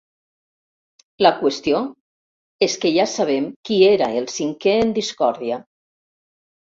La 1.25 1.31
qüestió 1.41 1.81
és 2.69 2.77
que 2.85 2.93
ja 2.95 3.07
sabem 3.13 3.45
qui 3.69 3.77
era 3.91 4.09
el 4.23 4.29
cinquè 4.41 4.75
en 4.87 4.95
discòrdia. 5.01 5.65